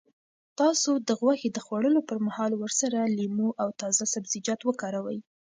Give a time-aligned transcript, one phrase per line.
[0.59, 5.19] تاسو د غوښې د خوړلو پر مهال ورسره لیمو او تازه سبزیجات وکاروئ.